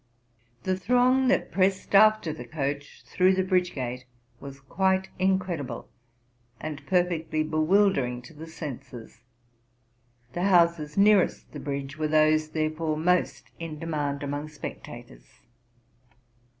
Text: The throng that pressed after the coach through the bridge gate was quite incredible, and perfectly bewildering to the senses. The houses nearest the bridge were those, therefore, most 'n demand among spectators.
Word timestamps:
The 0.63 0.75
throng 0.75 1.27
that 1.27 1.51
pressed 1.51 1.93
after 1.93 2.33
the 2.33 2.43
coach 2.47 3.03
through 3.05 3.35
the 3.35 3.43
bridge 3.43 3.75
gate 3.75 4.05
was 4.39 4.59
quite 4.59 5.09
incredible, 5.19 5.89
and 6.59 6.83
perfectly 6.87 7.43
bewildering 7.43 8.23
to 8.23 8.33
the 8.33 8.47
senses. 8.47 9.21
The 10.33 10.41
houses 10.45 10.97
nearest 10.97 11.51
the 11.51 11.59
bridge 11.59 11.99
were 11.99 12.07
those, 12.07 12.49
therefore, 12.49 12.97
most 12.97 13.51
'n 13.59 13.77
demand 13.77 14.23
among 14.23 14.49
spectators. 14.49 15.41